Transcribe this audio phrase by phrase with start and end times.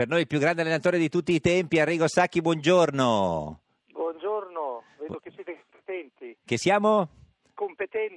[0.00, 3.60] Per noi il più grande allenatore di tutti i tempi, Arrigo Sacchi, buongiorno.
[3.92, 6.38] Buongiorno, vedo che siete competenti.
[6.42, 7.19] Che siamo?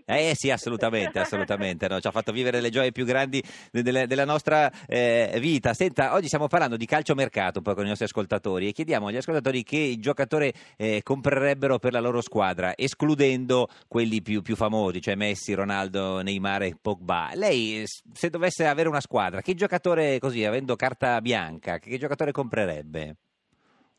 [0.06, 1.88] Eh sì, assolutamente, assolutamente.
[1.88, 2.00] no?
[2.00, 5.74] Ci ha fatto vivere le gioie più grandi de- delle- della nostra eh, vita.
[5.74, 9.18] Senta, oggi stiamo parlando di calciomercato un po' con i nostri ascoltatori e chiediamo agli
[9.18, 15.16] ascoltatori che giocatore eh, comprerebbero per la loro squadra, escludendo quelli più, più famosi, cioè
[15.16, 17.32] Messi, Ronaldo, Neymar e Pogba.
[17.34, 23.16] Lei, se dovesse avere una squadra, che giocatore così, avendo carta bianca, che giocatore comprerebbe?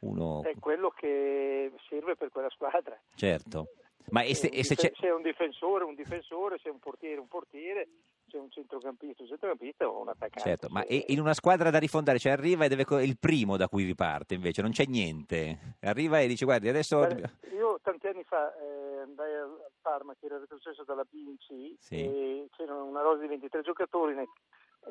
[0.01, 2.95] Uno, È quello che serve per quella squadra.
[3.15, 3.69] certo.
[4.11, 4.93] Ma e se, e se c'è...
[4.95, 7.89] se è un difensore, un difensore, se è un portiere, un portiere,
[8.29, 10.41] se è un centrocampista, un centrocampista o un attaccante.
[10.49, 13.57] Certo, ma e- in una squadra da rifondare, cioè arriva e deve co- il primo
[13.57, 15.77] da cui riparte, invece non c'è niente.
[15.81, 20.27] Arriva e dice guardi, adesso Beh, io tanti anni fa eh, andai al Parma che
[20.27, 21.97] era retrocesso dalla B in C Sì.
[21.97, 24.27] e c'erano una rosa di 23 giocatori ne,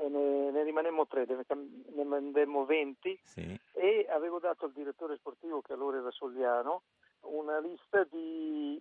[0.08, 5.18] ne, ne rimanemmo tre, ne, cam- ne mandemmo 20 sì, e avevo dato al direttore
[5.18, 6.84] sportivo che allora era Sogliano
[7.22, 8.80] una lista di,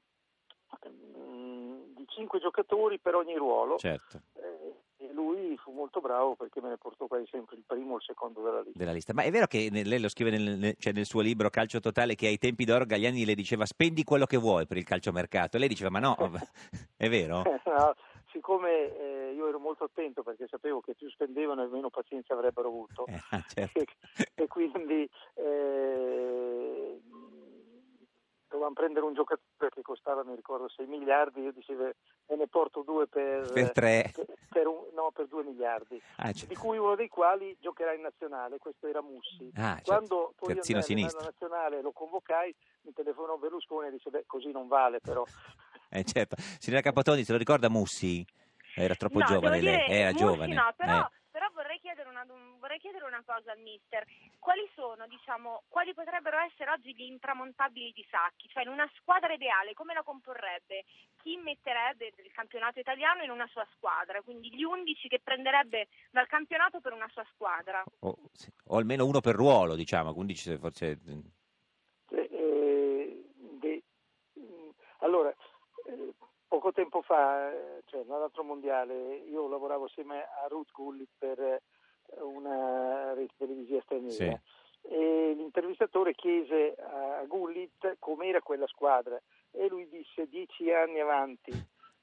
[0.80, 6.68] di cinque giocatori per ogni ruolo certo, eh, e lui fu molto bravo perché me
[6.70, 8.78] ne portò quasi sempre il primo o il secondo della lista.
[8.78, 9.12] della lista.
[9.12, 12.26] Ma è vero che lei lo scrive nel, cioè nel suo libro Calcio Totale che
[12.26, 15.68] ai tempi d'oro Gagliani le diceva spendi quello che vuoi per il calciomercato e lei
[15.68, 16.16] diceva ma no,
[16.96, 17.42] è vero?
[17.42, 17.94] No,
[18.30, 22.68] siccome eh, io ero molto attento perché sapevo che più spendevano e meno pazienza avrebbero
[22.68, 23.20] avuto Eh,
[23.54, 23.78] certo.
[23.78, 23.86] e,
[24.34, 25.91] e quindi eh,
[28.62, 31.90] dovevamo prendere un giocatore che costava, mi ricordo, 6 miliardi, io dicevo
[32.28, 34.10] me ne porto due per, Per tre.
[34.14, 36.46] per, per un- no, per 2 miliardi, Ah, certo.
[36.46, 39.50] di cui uno dei quali giocherà in nazionale, questo era Mussi.
[39.54, 39.82] Ah, certo.
[39.84, 44.68] Quando poi Terzino andai nazionale lo convocai, mi telefonò Berlusconi e disse beh così non
[44.68, 45.24] vale però.
[45.94, 46.36] Eh, certo.
[46.58, 48.24] Signora Capotoni, se lo ricorda Mussi?
[48.74, 50.54] Era troppo no, giovane devo lei, dire, era Mussi giovane.
[50.54, 51.10] No, però, eh.
[52.12, 54.04] Però vorrei, chiedere una, vorrei chiedere una cosa al mister.
[54.38, 58.48] Quali sono, diciamo, quali potrebbero essere oggi gli intramontabili di Sacchi?
[58.48, 60.84] Cioè in una squadra ideale come la comporrebbe?
[61.22, 64.20] Chi metterebbe il campionato italiano in una sua squadra?
[64.22, 67.82] Quindi gli 11 che prenderebbe dal campionato per una sua squadra.
[68.00, 70.98] O, sì, o almeno uno per ruolo, diciamo, quindi ci- forse...
[72.10, 73.82] Eh, eh, de-
[74.34, 74.68] mh,
[74.98, 75.34] allora,
[75.86, 76.12] eh,
[76.46, 81.62] poco tempo fa, eh, cioè nell'altro mondiale, io lavoravo assieme a Ruth Gullit per eh,
[82.20, 84.40] una rete televisiva straniera
[84.82, 89.20] e l'intervistatore chiese a Gullit com'era quella squadra
[89.52, 91.52] e lui disse dieci anni avanti.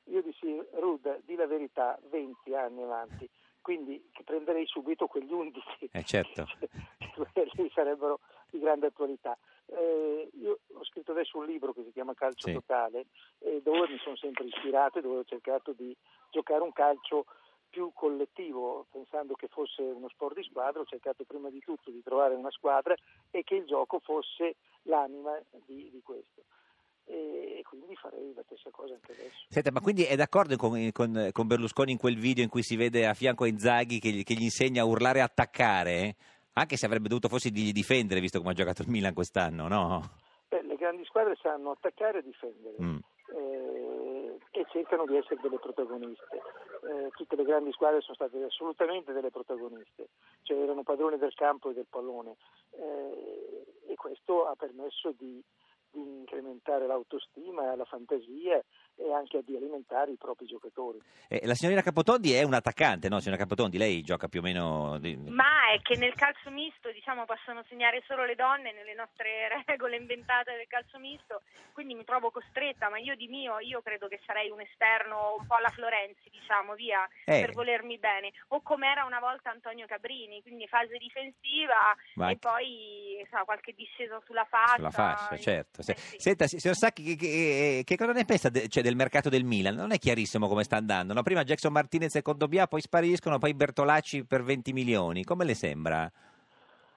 [0.05, 3.29] Io dissi, Ruth, di la verità, 20 anni avanti,
[3.61, 6.45] quindi prenderei subito quegli 11 Eh, certo.
[7.33, 9.37] quelli sarebbero di grande attualità.
[9.67, 12.53] Eh, io ho scritto adesso un libro che si chiama Calcio Sì.
[12.53, 13.05] Totale,
[13.39, 15.95] eh, dove mi sono sempre ispirato e dove ho cercato di
[16.31, 17.25] giocare un calcio
[17.69, 22.01] più collettivo, pensando che fosse uno sport di squadra, ho cercato prima di tutto di
[22.03, 22.95] trovare una squadra
[23.31, 26.43] e che il gioco fosse l'anima di, di questo.
[27.05, 29.45] E quindi farei la stessa cosa anche adesso.
[29.49, 32.75] Senta, ma quindi è d'accordo con, con- con Berlusconi in quel video in cui si
[32.75, 36.15] vede a fianco a Inzaghi che, gli- che gli insegna a urlare e attaccare?
[36.53, 40.01] Anche se avrebbe dovuto forse di difendere, visto come ha giocato il Milan quest'anno, no?
[40.49, 42.75] Beh, le grandi squadre sanno attaccare e difendere.
[42.81, 42.97] Mm.
[43.35, 44.08] eh,
[44.69, 46.41] cercano di essere delle protagoniste.
[46.81, 50.09] Eh, tutte le grandi squadre sono state assolutamente delle protagoniste,
[50.43, 52.37] cioè erano padroni del campo e del pallone
[52.71, 55.43] eh, e questo ha permesso di,
[55.91, 58.61] di incrementare l'autostima, la fantasia
[58.95, 60.99] e anche di alimentare i propri giocatori.
[61.29, 63.19] Eh, la signorina Capotondi è un attaccante, no?
[63.19, 64.99] Signora Capotondi, lei gioca più o meno...
[65.27, 69.95] Ma è che nel calcio misto, diciamo, possono segnare solo le donne nelle nostre regole
[69.95, 71.41] inventate del calcio misto,
[71.71, 75.47] quindi mi trovo costretta, ma io di mio, io credo che sarei un esterno un
[75.47, 77.39] po' alla Florenzi, diciamo, via, Eh.
[77.41, 78.31] per volermi bene.
[78.49, 83.73] O come era una volta Antonio Cabrini, quindi fase difensiva Ma e poi sa, qualche
[83.73, 84.75] discesa sulla faccia.
[84.75, 85.78] Sulla fascia, certo.
[85.81, 86.15] Se- Eh sì.
[86.19, 89.43] Senta, si- signor Sacchi, che, che- che cosa ne pensa de- cioè, del mercato del
[89.43, 89.75] Milan?
[89.75, 91.13] Non è chiarissimo come sta andando.
[91.13, 91.23] no?
[91.23, 95.23] Prima Jackson Martinez e Condobia, poi spariscono, poi Bertolacci per 20 milioni.
[95.23, 96.11] Come le sembra?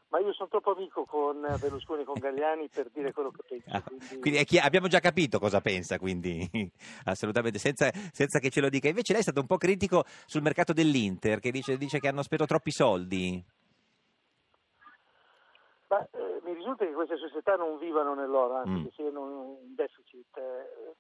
[0.08, 3.64] Ma io sono troppo amico con Berlusconi e con Galliani per dire quello che penso.
[3.70, 6.46] Ah, quindi- quindi chi- abbiamo già capito cosa pensa, quindi
[7.04, 8.88] assolutamente, senza, senza che ce lo dica.
[8.88, 12.22] Invece lei è stato un po' critico sul mercato dell'Inter, che dice, dice che hanno
[12.22, 13.42] speso troppi soldi.
[15.92, 18.84] Ma eh, mi risulta che queste società non vivano nell'oro, anzi Mm.
[18.84, 20.36] che siano in deficit.
[20.38, 20.94] Eh,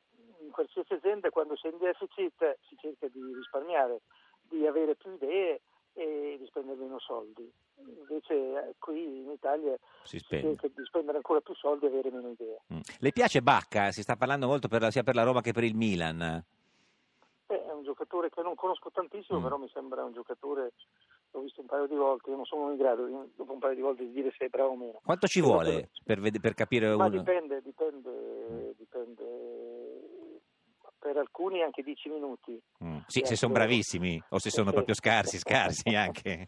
[0.44, 4.02] in qualsiasi azienda quando si è in deficit si cerca di risparmiare,
[4.42, 5.62] di avere più idee
[5.94, 7.50] e di spendere meno soldi.
[7.76, 12.10] Invece eh, qui in Italia Si si cerca di spendere ancora più soldi e avere
[12.10, 12.60] meno idee.
[12.74, 12.80] Mm.
[12.98, 13.92] Le piace Bacca?
[13.92, 16.20] Si sta parlando molto per la- sia per la Roma che per il Milan.
[17.46, 19.42] Eh, è un giocatore che non conosco tantissimo, Mm.
[19.42, 20.72] però mi sembra un giocatore
[21.32, 23.74] l'ho visto un paio di volte, io non sono in grado di- dopo un paio
[23.74, 25.00] di volte di dire se è bravo o meno.
[25.02, 27.18] Quanto ci vuole per, ved- per capire Ma uno?
[27.18, 30.10] dipende, dipende, dipende.
[30.98, 32.60] Per alcuni anche 10 minuti.
[32.84, 36.46] Mm, Sì, Sì, se sono bravissimi o se sono proprio scarsi, scarsi anche,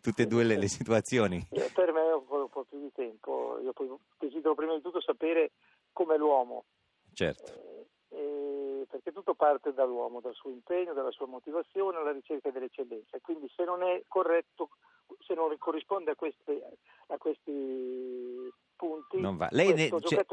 [0.00, 1.36] tutte e due le, le situazioni.
[1.50, 3.58] Eh, Per me è un po', un po' più di tempo.
[3.60, 3.74] Io
[4.18, 5.50] desidero prima di tutto sapere
[5.92, 6.64] com'è l'uomo,
[7.12, 7.52] Certo,
[9.22, 13.18] tutto parte dall'uomo, dal suo impegno, dalla sua motivazione, alla ricerca dell'eccellenza.
[13.22, 14.70] Quindi se non è corretto,
[15.20, 16.62] se non corrisponde a, queste-
[17.06, 19.46] a questi punti, non va.
[19.52, 20.24] Lei ne- cioè,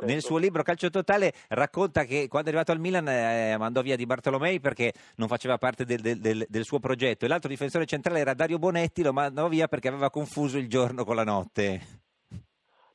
[0.00, 3.96] nel suo libro Calcio Totale racconta che quando è arrivato al Milan eh, mandò via
[3.96, 7.86] Di Bartolomei perché non faceva parte del, del- del- del suo progetto e l'altro difensore
[7.86, 11.80] centrale era Dario Bonetti, lo mandò via perché aveva confuso il giorno con la notte.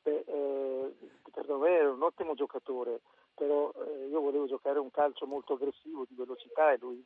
[0.04, 0.94] Beh, eh,
[1.32, 3.00] per me era un ottimo giocatore,
[3.40, 7.02] però eh, io volevo giocare un calcio molto aggressivo, di velocità e lui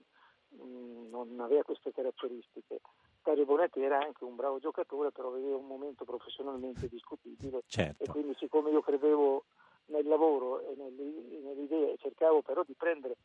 [0.49, 2.81] mh, non aveva queste caratteristiche.
[3.23, 8.11] Dario Bonetti era anche un bravo giocatore, però aveva un momento professionalmente discutibile e Certo.
[8.11, 9.45] quindi siccome io credevo
[9.87, 13.17] nel lavoro e idee e cercavo però di prendere,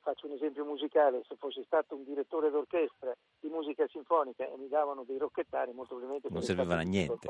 [0.00, 3.48] faccio un esempio musicale, se fossi stato un direttore d'orchestra di
[4.22, 7.28] sinfonica e mi davano dei rocchettari, molto probabilmente Non servivano a niente.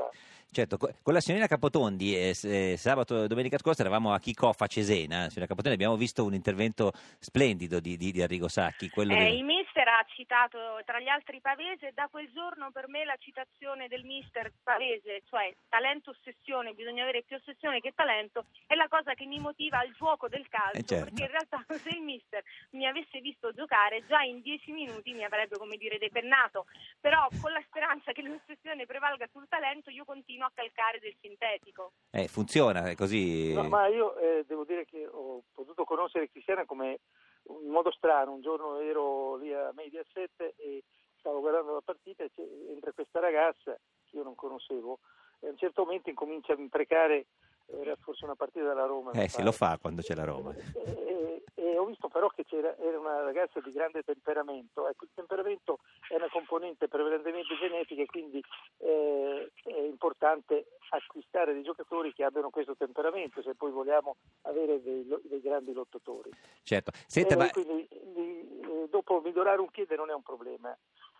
[0.51, 4.61] Certo, co- con la signorina Capotondi eh, eh, sabato e domenica scorsa eravamo a Kick-Off
[4.61, 9.13] a Cesena, signora Capotondi abbiamo visto un intervento splendido di, di- di Arrigo Sacchi, quello
[9.13, 9.33] Eh, del-
[9.73, 14.03] mister ha citato tra gli altri Pavese da quel giorno per me la citazione del
[14.03, 19.25] mister Pavese, cioè talento ossessione, bisogna avere più ossessione che talento, è la cosa che
[19.25, 21.05] mi motiva al gioco del calcio, Eh, certo.
[21.05, 25.23] perché in realtà se il mister mi avesse visto giocare già in dieci minuti mi
[25.23, 26.65] avrebbe come dire depennato,
[26.99, 31.93] però con la speranza che l'ossessione prevalga sul talento io continuo a calcare del sintetico.
[32.11, 33.53] eh, funziona è così.
[33.53, 36.99] No, ma io eh, devo dire che ho potuto conoscere Cristiana come
[37.47, 38.33] in modo strano.
[38.33, 40.83] Un giorno ero lì a Mediaset e
[41.19, 44.99] stavo guardando la partita e c'è- entra questa ragazza che io non conoscevo
[45.39, 47.27] e a un certo momento incomincia a imprecare,
[47.67, 49.11] era forse una partita della Roma.
[49.11, 49.43] Eh, se pare.
[49.43, 50.53] lo fa quando c'è la Roma.
[50.53, 51.12] E,
[51.53, 54.87] e ho visto però che c'era, era una ragazza di grande temperamento.
[54.87, 58.43] Ecco, il temperamento è una componente prevalentemente genetica e quindi
[58.77, 65.07] eh, è importante acquistare dei giocatori che abbiano questo temperamento se poi vogliamo avere dei,
[65.23, 66.29] dei grandi lottatori.
[66.63, 66.91] Certo.
[67.07, 70.75] Senta, Eh, ma quindi li- eh, dopo migliorare un piede non è un problema,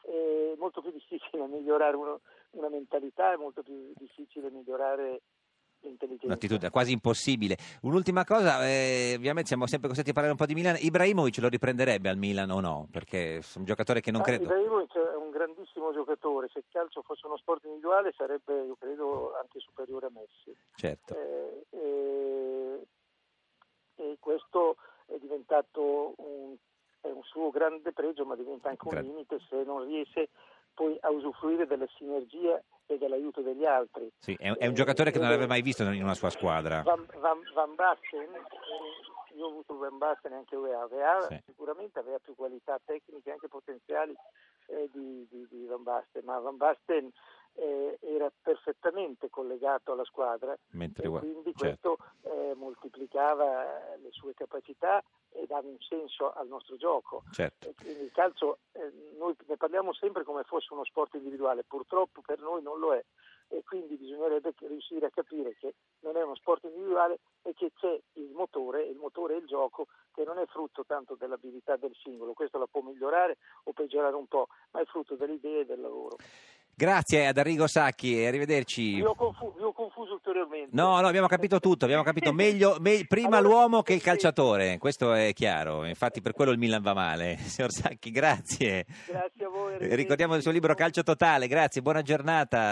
[0.06, 2.22] è molto più difficile migliorare uno-
[2.52, 5.22] una mentalità, è molto più difficile migliorare.
[6.22, 7.58] Un'attitudine quasi impossibile.
[7.82, 10.78] Un'ultima cosa, eh, ovviamente siamo sempre costretti a parlare un po' di Milan.
[10.80, 12.88] Ibrahimovic lo riprenderebbe al Milan o no?
[12.92, 14.44] Perché è un giocatore che non Ah, credo.
[14.44, 19.36] Ibrahimovic è un grandissimo giocatore, se il calcio fosse uno sport individuale sarebbe, io credo,
[19.40, 20.56] anche superiore a Messi.
[20.76, 21.16] Certo.
[21.16, 22.88] Eh, eh,
[23.96, 26.56] e questo è diventato un,
[27.02, 30.30] è un suo grande pregio, ma diventa anche un Gra- limite se non riesce
[30.74, 32.60] poi a usufruire della sinergia
[32.94, 34.12] e dell'aiuto degli altri.
[34.20, 36.82] Sì, è, è un giocatore che non avrebbe mai visto in una sua squadra.
[36.84, 41.42] Van, Van, Van Basten, eh, io ho avuto Van Basten e anche UEA, UEA Sì.
[41.46, 44.16] sicuramente aveva più qualità tecniche e anche potenziali
[44.68, 47.12] eh, di, di- di Van Basten, ma Van Basten
[47.56, 51.98] eh, era perfettamente collegato alla squadra Mentre e quindi certo.
[51.98, 57.24] questo eh, moltiplicava le sue capacità e dava un senso al nostro gioco.
[57.32, 57.74] certo.
[57.76, 62.40] Quindi il calcio, eh, noi ne parliamo sempre come fosse uno sport individuale, purtroppo per
[62.40, 63.04] noi non lo è
[63.54, 68.00] e quindi bisognerebbe riuscire a capire che non è uno sport individuale e che c'è
[68.14, 72.34] il motore, il motore è il gioco che non è frutto tanto dell'abilità del singolo,
[72.34, 75.82] questo la può migliorare o peggiorare un po', ma è frutto delle idee e del
[75.82, 76.18] lavoro.
[76.76, 78.96] Grazie ad Arrigo Sacchi e arrivederci.
[78.96, 80.70] Vi ho, confu- vi ho confuso ulteriormente.
[80.72, 84.80] No, no, abbiamo capito tutto, abbiamo capito meglio, me- prima Allora, l'uomo che il calciatore,
[84.80, 87.38] questo è chiaro, infatti per quello il Milan va male.
[87.46, 88.86] Signor Sacchi, grazie.
[89.08, 89.78] Grazie a voi.
[89.96, 92.72] Ricordiamo il suo libro Calcio Totale, grazie, buona giornata.